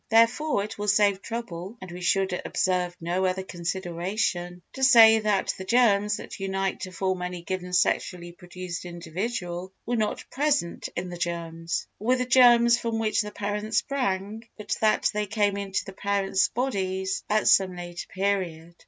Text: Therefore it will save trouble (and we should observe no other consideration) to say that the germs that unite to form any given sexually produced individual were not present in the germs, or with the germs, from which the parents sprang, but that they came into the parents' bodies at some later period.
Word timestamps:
Therefore 0.09 0.63
it 0.63 0.79
will 0.79 0.87
save 0.87 1.21
trouble 1.21 1.77
(and 1.79 1.91
we 1.91 2.01
should 2.01 2.41
observe 2.43 2.97
no 2.99 3.23
other 3.25 3.43
consideration) 3.43 4.63
to 4.73 4.83
say 4.83 5.19
that 5.19 5.53
the 5.59 5.63
germs 5.63 6.17
that 6.17 6.39
unite 6.39 6.79
to 6.79 6.91
form 6.91 7.21
any 7.21 7.43
given 7.43 7.71
sexually 7.71 8.31
produced 8.31 8.83
individual 8.83 9.71
were 9.85 9.95
not 9.95 10.25
present 10.31 10.89
in 10.95 11.09
the 11.09 11.19
germs, 11.19 11.85
or 11.99 12.07
with 12.07 12.17
the 12.17 12.25
germs, 12.25 12.79
from 12.79 12.97
which 12.97 13.21
the 13.21 13.29
parents 13.29 13.77
sprang, 13.77 14.47
but 14.57 14.75
that 14.81 15.11
they 15.13 15.27
came 15.27 15.55
into 15.55 15.85
the 15.85 15.93
parents' 15.93 16.47
bodies 16.47 17.23
at 17.29 17.47
some 17.47 17.75
later 17.75 18.07
period. 18.09 18.73